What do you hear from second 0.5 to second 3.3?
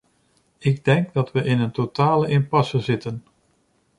Ik denk dat we in een totale impasse zitten.